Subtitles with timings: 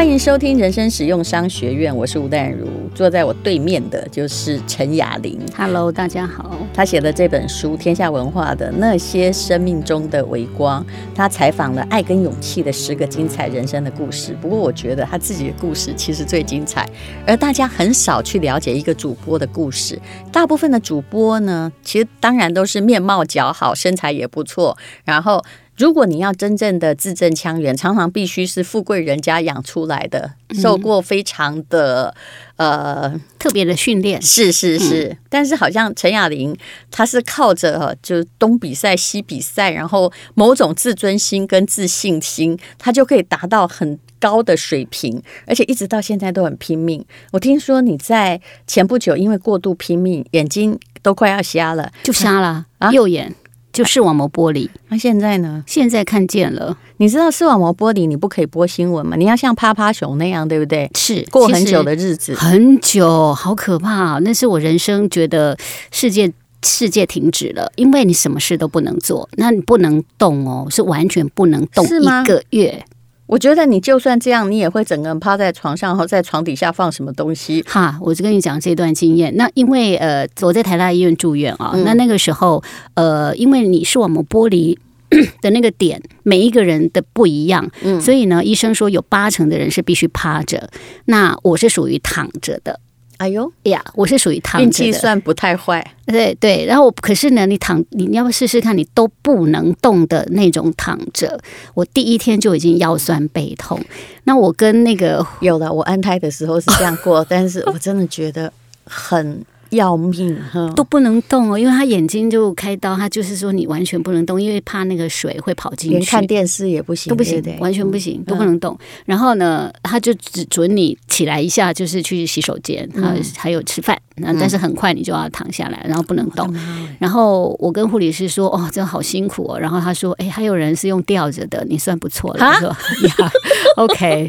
[0.00, 5.38] 欢迎收听人生实用商学院，我是吴淡如，坐在我对面的就是陈雅玲。
[5.54, 6.56] Hello，大家好。
[6.72, 10.82] 他写的这本书，天下文化的那些生命中的微光，
[11.14, 14.34] 他采访了爱跟勇气的十个精彩人生的故事。
[14.40, 16.88] 不过，我觉得他自己的故事其实最精彩，
[17.26, 20.00] 而大家很少去了解一个主播的故事。
[20.32, 25.44] 大部分的主播呢，其实当然都是面貌姣好，身材也不错，然后。
[25.80, 32.14] 如果你要真正的字正腔圆，常常必须是富贵人家养出来的，受过非常的、
[32.56, 35.08] 嗯、呃特别的训练，是是是。
[35.08, 36.54] 嗯、但是好像陈雅玲，
[36.90, 47.02] 她是靠着就东比赛西比赛，然后某种自尊心跟自信心，她就可以达到很高的水平，而且一直到现在都很拼命。
[47.32, 53.34] 我听说你在前不久因为过度拼命，眼睛都快要瞎了，就瞎了啊，右眼。
[53.72, 55.62] 就视网膜剥离，那、啊、现在呢？
[55.66, 56.76] 现在看见了。
[56.96, 59.16] 你知道视网膜剥离你不可以播新闻吗？
[59.16, 60.90] 你要像趴趴熊那样，对不对？
[60.94, 64.18] 是过很久的日子，很久，好可怕。
[64.18, 65.56] 那是我人生觉得
[65.90, 72.84] 世界世界停止了，因为你什么事都不能做，那你不能动哦，是完全不能动一个月。
[73.30, 77.62] 我觉得你就算这样，你也会整个人趴在床上，然后在床底下放什么东西。
[77.62, 79.32] 哈，我就跟你讲这段经验。
[79.36, 82.60] 那因为呃，我在台大医院住院啊，嗯、那那个时候
[82.94, 84.76] 呃，因为你是我们剥离
[85.40, 90.68] 的那个点，每一个人的不一样，嗯，所以呢，医生说有八成的人是必须趴着，
[91.04, 92.80] 那我是属于躺着的。
[93.20, 95.86] 哎呦呀，我是属于躺着的，运气算不太坏。
[96.06, 101.38] 对对，然后可是呢，你躺，你要不试试看，你都不能动的那种躺着，
[101.74, 103.78] 我第一天就已经腰酸背痛。
[104.24, 108.50] 那我跟那个有了，我安胎的时候是这样过，但是我真的觉得
[108.84, 109.44] 很。
[109.70, 110.36] 要命，
[110.74, 118.74] 都不能动哦，因为他眼睛就开刀，他就是说你完全不能动，因为怕那个水会跑进去，连看电视也不行，都不行，对对，完全不行，都不能动。
[118.80, 126.48] 嗯、然后呢，他就只准你起来一下，就是去洗手间，还还有吃饭，那但是很快你就要躺下来，然后不能动。
[126.54, 132.68] 嗯、然后我跟护理师说：“哦，真的好辛苦哦。”然后他说：“哎，还有人是用吊着的，你算不错了。”我说
[133.06, 133.32] ：“呀
[133.76, 134.28] ，OK。”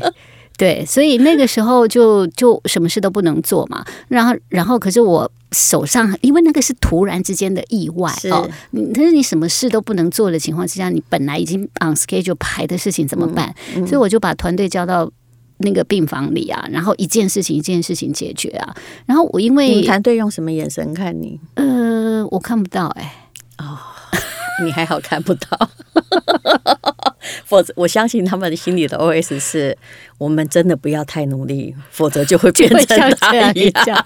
[0.62, 3.84] 对，所以那个时候就就什么事都不能做嘛。
[4.08, 13.52] 然后，然后可是我手上，因为那个是突然之间的意外是哦，你可是你什么事都不能做的情况之下，你本来已经 on schedule 排的事情怎么办？
[13.76, 15.12] 嗯嗯、所以我就把团队交到
[15.58, 18.76] 那个病房里啊，然后一件事情一件事情解决啊。
[19.08, 21.40] 然后我因为团队用什么眼神看你？
[21.56, 23.02] 呃，我看不到哎、
[23.58, 23.66] 欸。
[23.66, 23.80] 哦，
[24.64, 25.70] 你还好看不到。
[27.46, 29.78] 否则，我相信他们的心里的 OS 是：
[30.22, 34.06] 我们真的不要太努力，否则就会变成他一样。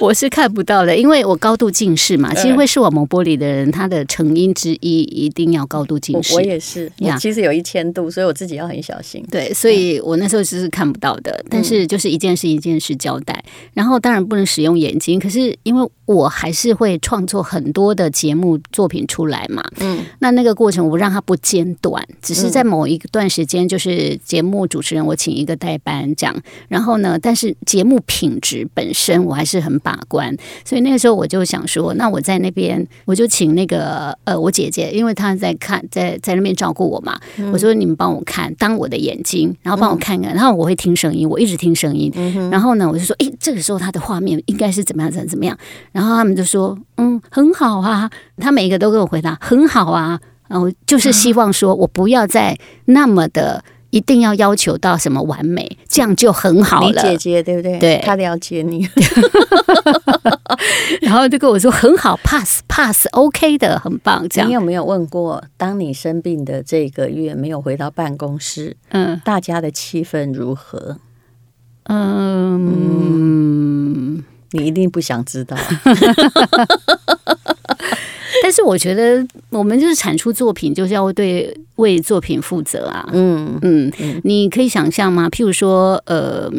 [0.00, 2.34] 我是看不到的，因为我高度近视嘛。
[2.34, 6.34] 其实会视网膜剥离的人，他的成因之一一定要高度近视。
[6.34, 9.24] 我也是，呀，其实有一千度，所以我自己要很小心。
[9.30, 13.44] 对，所以我那时候就是看不到的，但是就是一件事一件事交代。
[13.74, 19.64] 然后当然不能使用眼睛，可是因为我还是会创作很多的节目作品出来嘛。
[19.80, 26.36] 嗯，那那个过程我让它不间断，只是在某一段时间，就是节目主持人我请一个代班这样，
[26.68, 29.78] 然后呢，但是节目品质本身我还是很。
[29.80, 37.16] 把关，所以那个时候我就想说，那我在那边，我就请那个呃，我姐姐，因为她在看，在在那边照顾我嘛。
[37.36, 42.10] 嗯、我说你们帮我看，当我的眼睛，然后帮我看看，嗯、然后我会听声音，我一直听声音。
[42.16, 45.56] 嗯、然后呢，我就说，诶，这个时候他的画面应该是怎么样，怎么怎么样？
[45.92, 48.10] 然后他们就说，嗯，很好啊。
[48.38, 50.20] 他每一个都给我回答很好啊。
[50.48, 53.62] 然后就是希望说我不要再那么的。
[53.90, 57.02] 一定要要求到什么完美，这样就很好了。
[57.02, 57.78] 你姐姐对不对？
[57.78, 58.86] 对，她了解你。
[61.00, 64.28] 然后就跟我说很好，pass pass，OK、okay、的，很棒。
[64.28, 64.50] 这样。
[64.50, 70.98] 你有没有问过，当你生病的这个月没有回到办公室，嗯，大家的气氛如何？
[71.84, 72.68] 嗯，
[74.18, 75.56] 嗯，你一定不想知道。
[78.42, 83.08] 但是我觉得，我们就是产出作品，就是要对为作品负责啊。
[83.12, 83.92] 嗯嗯，
[84.24, 85.28] 你可以想象吗？
[85.28, 86.50] 譬如说，呃，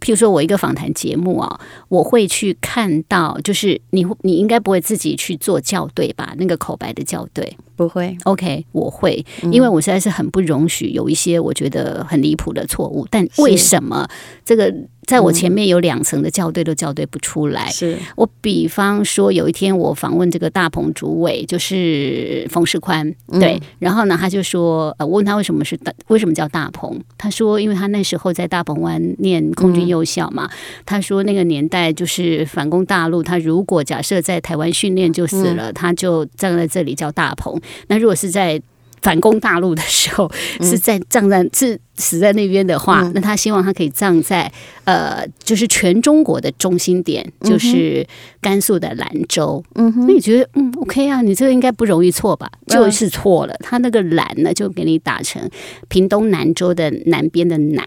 [0.00, 6.34] 譬如说我一个访谈节目啊，我会去看到，就是你你应该不会自己去做校对吧？
[6.38, 7.56] 那个口白的校对。
[7.76, 13.06] 不会，OK，我会，因为我实在是很不容许有一些我觉得很离谱的错误。
[13.10, 14.08] 但为什么
[14.44, 14.74] 这个
[15.06, 17.68] 在我前面有两层的校对都校对不出来？
[17.68, 26.98] 是我比方说有一天我访问这个大鹏主委，就是冯世宽，对，然后呢他就说，呃，我问他为什么是大，为什么叫大鹏？
[27.18, 30.50] 他说，因为他那时候在大鹏湾念空军幼校嘛。
[30.86, 37.60] 他说那个年代就是反攻大陆，他如果假设在台湾训练就死了，他就站在这里叫大鹏。
[37.88, 38.60] 那如果是在
[39.02, 40.30] 反攻大陆的时候，
[40.60, 44.50] 是在站在是死在那边的话，嗯、那他希望他可以葬在
[44.84, 48.06] 呃，就是全中国的中心点，就是
[48.40, 49.62] 甘肃的兰州。
[49.74, 51.22] 嗯哼，那你觉得嗯 OK 啊？
[51.22, 52.50] 你这个应该不容易错吧？
[52.66, 55.42] 就是错了，他那个兰呢，就给你打成
[55.88, 57.86] 屏东南州的南边的南。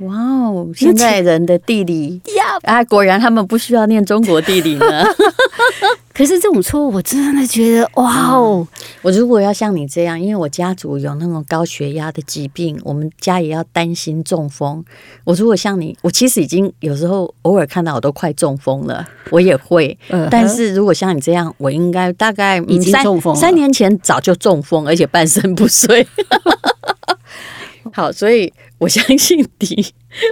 [0.00, 5.04] 哇哦，现在人的地理呀啊，果然他们不需要念中国地理呢。
[6.14, 8.66] 可是这种错误，我真的觉得哇哦！
[9.02, 14.84] 我如果要像你这样，因为我家族有那种高血压的疾病，我们家也要担心中风。
[15.24, 19.96] 我如果像你，我其实已经有时候偶尔看到我都快中风了，我也会。
[20.30, 26.06] 但是如果像你这样，我应该大概已经中风，三年前早就中风，而且半身不遂。
[27.92, 29.86] 好，所以我相信你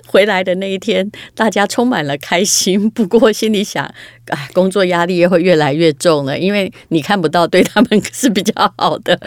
[0.07, 2.89] 回来的那一天，大家充满了开心。
[2.91, 3.85] 不过心里想，
[4.27, 9.19] 哎，工作压力也会越来越重了，因为你看不到，对他们是比较好的。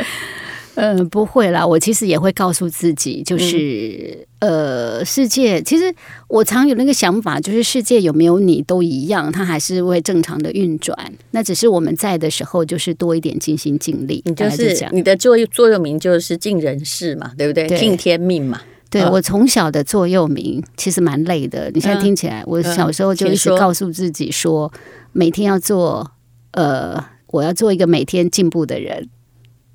[0.79, 1.65] 嗯，不会啦。
[1.65, 5.93] 我其实也会告诉自己，就是、嗯、呃，世界其实
[6.29, 10.97] 我常有那个想法，就是世界有没有你都一样，它还是会正常的运转。
[11.31, 14.21] 那只是我们在的时候，就是多一点尽心尽力。
[14.25, 17.67] 你就是你的座右座右铭就是尽人事嘛，对不对？
[17.77, 18.61] 尽天命嘛。
[18.89, 21.69] 对，我从小的座右铭其实蛮累的。
[21.75, 24.71] 你现在听起来，我小时候就一直告诉自己说，
[25.11, 26.09] 每天要做
[26.53, 29.07] 呃，我要做一个每天进步的人。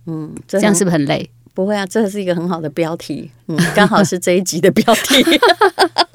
[0.06, 1.30] 嗯，这样是不是很累？
[1.54, 5.24] 不会啊，这是一个很好的标题，嗯，刚好是这一集的标题。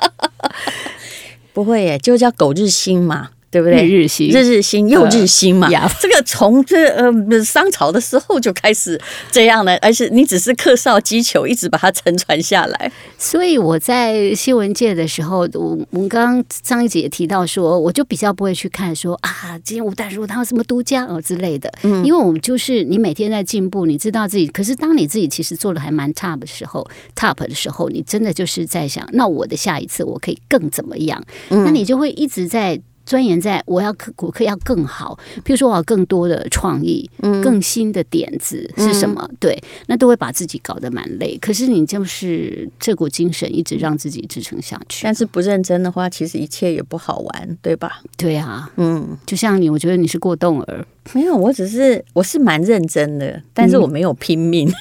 [1.54, 3.30] 不会耶，就叫狗日新嘛。
[3.52, 3.84] 对不对？
[3.86, 5.68] 日日新，日日新，又日新嘛。
[5.68, 9.00] 呃、这个从这呃商朝的时候就开始
[9.32, 12.92] 这样了，而且你只是客少击球，一直把它承传下来。
[13.18, 21.72] 所以我在新闻界的时候，我我们刚刚上一集也提到说，我就比较不会去看说啊，今天吴淡如他有什么独家哦之类的。
[21.84, 24.46] 嗯，因为我们就是你每天在进步，你知道自己。
[24.48, 31.24] 可是当你自己其实做的还蛮 top 的时候，top 的时候，你真的就是在想，那我的下一次我可以更怎么样？
[31.50, 32.80] 嗯，那你就会一直在。
[33.10, 39.28] 钻研在我要可骨科要更好，比如说我要更多的创意，嗯，更新的点子是什么？
[39.28, 41.36] 嗯、对，那都会把自己搞得蛮累。
[41.42, 45.02] 可是你就是这股精神一直让自己支撑下去。
[45.06, 48.00] 但是不认真的话，其实一切也不好玩，对吧？
[48.16, 50.86] 对啊，嗯，就像你，我觉得你是过动儿。
[51.14, 54.72] 没有，我只是我是蛮认真的，但是我没有拼命。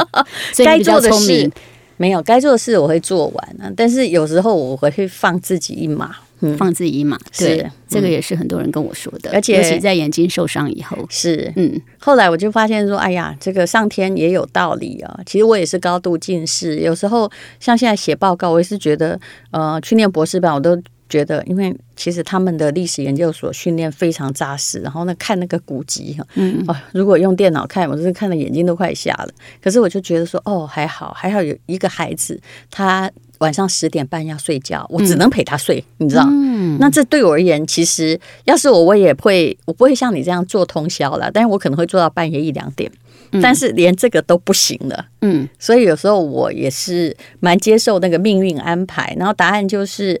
[0.64, 1.50] 该、嗯、做的事
[1.96, 3.72] 没有，该做的事我会做完啊。
[3.76, 6.16] 但是有时候我会去放自己一马。
[6.40, 15.18] 嗯、放自己一马，对，是这个也是很多人跟我说的，而且尤其在眼睛受伤以后，是嗯，后来我就发现说，哎呀，这个上天也有道理啊。
[15.24, 17.26] 其实我也是高度近视，有时候
[17.58, 19.18] 像现在写报告，我也是觉得，
[19.50, 20.78] 呃，去念博士班，我都
[21.08, 29.28] 觉得，因为其实他们的历史研究所训练非常扎实，然后呢，看那个古籍哈，嗯，哦，如果用电脑看，我真是看的眼睛都快瞎了。
[29.62, 33.10] 可是我就觉得说，哦，还好，还好有一个孩子，他。
[33.40, 36.24] 晚上十点半要睡觉，我只能陪他睡，嗯、你知道？
[36.26, 42.90] 嗯、那这对我而言，其实要是我，我也会，我不会像你这样做通宵了，但是我可能会做到半夜一两点，
[43.32, 45.04] 嗯、但是连这个都不行了。
[45.20, 49.14] 嗯，所以有时候我也是蛮接受那个命运安排。
[49.18, 50.18] 然后答案就是，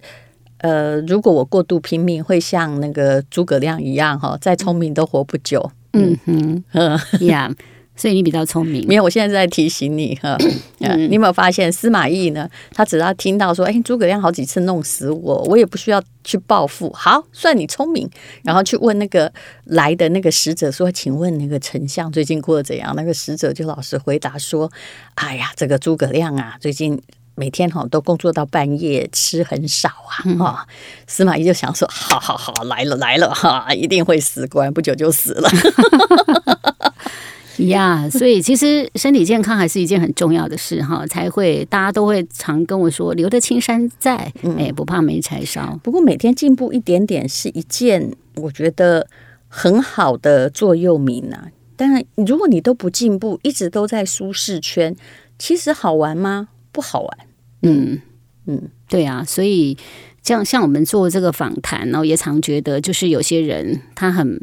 [0.58, 5.70] 呃，如果我过度拼命，会像那个诸葛亮一样，哈，再聪明都活不久。
[5.92, 7.54] 嗯哼，嗯呀。
[7.98, 9.02] 所以你比较聪明， 没有？
[9.02, 10.36] 我现在在提醒你哈，
[10.80, 12.46] 嗯、你有没有发现司马懿呢？
[12.74, 18.06] 他只要听到说，哎，诸葛亮好几次弄死我，我也不需要去报复，好，算你聪明。
[18.42, 19.32] 然后去问那个
[19.64, 22.92] 来的那个使者说，请问那个丞相最近过得怎样？
[22.94, 24.70] 那个使者就老实回答说，
[25.14, 27.00] 哎呀，这个诸葛亮啊，最近
[27.36, 30.24] 每天哈都工作到半夜，吃很少啊。
[30.38, 30.74] 哈、嗯，
[31.06, 35.48] 司马懿就想说，好好好，来了来了哈，一定会死，果然不久就死了。
[37.58, 45.78] 呀， yeah, 所以其实身体健康还是一件很重要的事哈，才会大家都会常跟我说“留得青山在，哎、嗯，不怕没柴烧”。
[45.84, 49.06] 不过每天进步一点点是一件我觉得
[49.48, 51.48] 很好的座右铭啊。
[51.76, 54.96] 当然，如果你都不进步，一直都在舒适圈，
[55.38, 56.48] 其实好玩吗？
[56.72, 57.18] 不好玩。
[57.66, 58.00] 嗯
[58.46, 59.76] 嗯，对啊，所以
[60.22, 64.38] 这样像我们做这个访谈，然后也常觉得，就是有些人他很。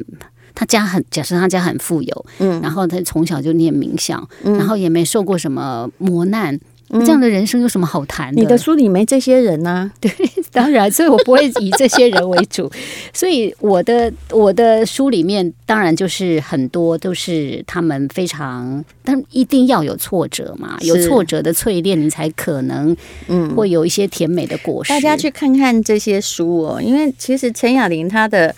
[0.55, 6.59] 他家很，假设他家很富有，嗯，然后他从小就念名校，嗯，然后也没受过什么磨难，嗯，
[7.01, 8.41] 这样的人生有什么好谈的？
[8.41, 9.69] 你的书里没这些人呢？
[9.69, 9.91] 啊？
[9.99, 10.11] 对，
[10.51, 12.71] 当然，所以我不会以这些人为主，
[13.13, 22.95] 所以我的我的书里面当然就是很多都是他们非常，但一定要有挫折嘛，有挫折的淬炼，你才可能，
[23.27, 24.89] 嗯，会有一些甜美的果实。
[24.89, 28.53] 大家去看看这些书哦，因为其实陈雅玲她的。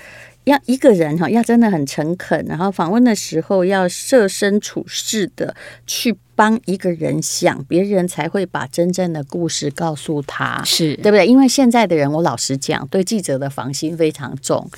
[0.46, 11.26] 要一个人哈，要真的很诚恳，然后访问的时候要设身处世的去帮一个人想，别人才会把真正的故事告诉他，是对不对？
[11.26, 14.70] 因为现在的人，我老实讲，对记者的防心非常重，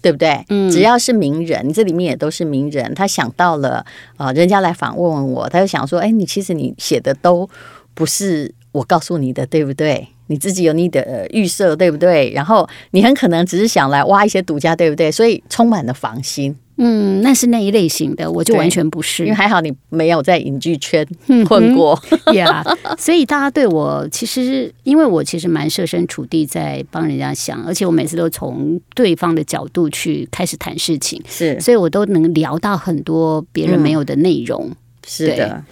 [0.00, 0.44] 对不对？
[0.48, 3.84] 嗯，只要是名人，这里面也都是名人，他想到了
[4.16, 7.48] 啊、呃，人家来访问问我，他就想说，哎，你其实你写的都
[7.94, 10.08] 不是我告诉你的，对不对？
[10.28, 12.32] 你自己有你的预设，对不对？
[12.34, 15.10] 然后你很可能只是想来挖一些独家，对不对？
[15.10, 16.54] 所以充满了防心。
[16.78, 19.22] 嗯，那是那一类型的，我就完全不是。
[19.24, 21.06] 因为还好你没有在影剧圈
[21.48, 21.98] 混过，
[22.34, 22.76] 呀、嗯。
[22.76, 34.66] yeah, 所以大家对我其实，因为我其实蛮设身处地在帮人家想，而且我每次都从对方的角度去开始谈事情，是，所以我都能聊到很多别人没有的内容。
[34.68, 35.64] 嗯、是的。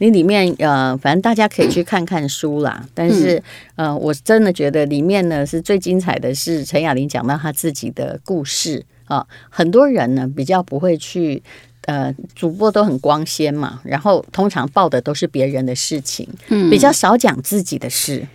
[0.00, 2.84] 你里面呃，反正大家可以去看看书啦。
[2.94, 3.42] 但是
[3.76, 9.26] 呃，我真的觉得里面呢是最精彩的是陈雅玲讲到她自己的故事啊。
[9.50, 11.42] 很多人呢比较不会去
[11.86, 16.26] 呃，主播都很光鲜嘛，然后通常报的都是别人的事情，
[16.70, 18.26] 比较少讲自己的事。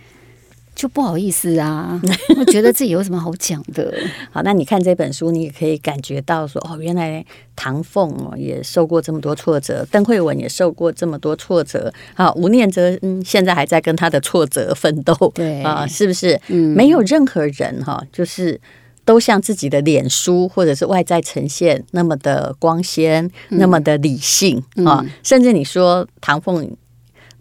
[0.76, 1.98] 就不好意思啊，
[2.38, 3.92] 我觉得自己有什么好讲的。
[4.30, 7.24] 好，那你看这本书，你也可以感觉到说，哦，原来
[7.56, 11.90] 唐凤哦也受过这么多挫折，邓慧文也受过这么多挫折。
[12.14, 16.38] 好，吴念真嗯，现在还在跟他的挫折奋斗，对啊，是不是？
[16.48, 18.60] 嗯，没有任何人哈，就是
[19.06, 25.00] 都像自己的脸书或者是外在呈现那么的光鲜，嗯、那么的理性啊。
[25.02, 26.70] 嗯、甚至你说唐凤，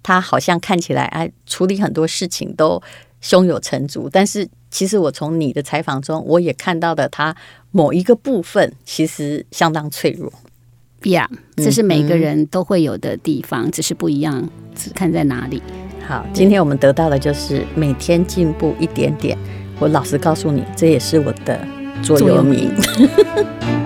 [0.02, 2.82] 他好像看起来哎，处理很多事情都。
[3.26, 7.36] 胸有成竹，但是其实我从你的采访中，我也看到的他
[7.72, 10.32] 某一个部分其实相当脆弱。
[11.06, 15.60] 呀，yeah, 这是每个人都会有的地方，嗯、只是不一样，只看在哪里。
[16.08, 19.36] 好，今天我们得到的就是每天进步一点点。
[19.80, 21.68] 我老实告诉你，这也是我的
[22.04, 22.72] 座右铭。